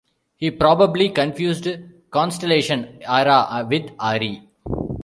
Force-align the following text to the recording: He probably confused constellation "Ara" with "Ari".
He 0.35 0.49
probably 0.49 1.09
confused 1.09 1.67
constellation 2.09 2.99
"Ara" 3.07 3.67
with 3.69 3.91
"Ari". 3.99 4.49